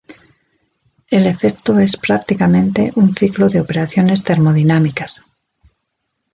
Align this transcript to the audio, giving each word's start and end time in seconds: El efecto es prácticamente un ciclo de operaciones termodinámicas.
El 1.11 1.27
efecto 1.27 1.77
es 1.77 1.95
prácticamente 1.95 2.91
un 2.95 3.13
ciclo 3.15 3.47
de 3.47 3.61
operaciones 3.61 4.23
termodinámicas. 4.23 5.21